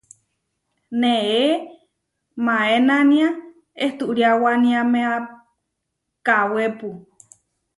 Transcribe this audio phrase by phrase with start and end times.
[1.01, 1.43] Neé
[2.45, 3.27] maénania
[3.85, 5.11] ehturiáwaníamea
[6.25, 6.89] kawépu.